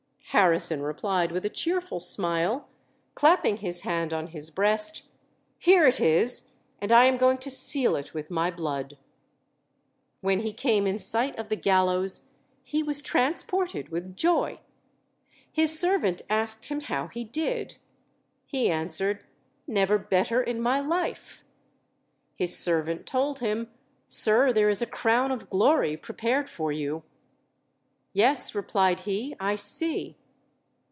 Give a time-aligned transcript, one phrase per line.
[0.33, 2.69] Harrison replied with a cheerful smile,
[3.15, 5.03] clapping his hand on his breast,
[5.59, 8.97] "Here it is, and I am going to seal it with my blood."
[10.21, 12.31] When he came in sight of the gallows
[12.63, 14.59] he was transported with joy;
[15.51, 17.77] his servant asked him how he did?
[18.45, 19.25] He answered,
[19.67, 21.43] "Never better in my life."
[22.37, 23.69] His servant told him,
[24.07, 27.03] "Sir, there is a crown of glory prepared for you."
[28.13, 30.15] "Yes," replied he, "I see."